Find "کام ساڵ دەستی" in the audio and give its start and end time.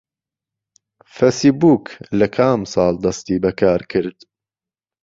2.37-3.37